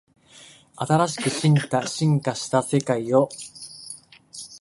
[0.77, 1.55] 新しく進
[2.19, 3.37] 化した世界捉えて